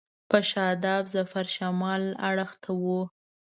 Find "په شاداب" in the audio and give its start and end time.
0.29-1.03